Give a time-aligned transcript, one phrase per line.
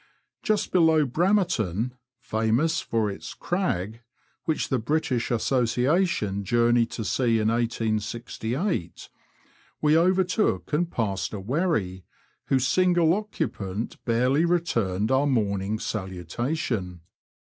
[0.41, 4.01] Just below Bramerton— famous for its crag,'*
[4.45, 9.09] which the British Association journeyed to see in 1868—
[9.83, 12.03] we overtook and passed a wherry,
[12.47, 17.01] whose single occupant barely returned our morning salutation.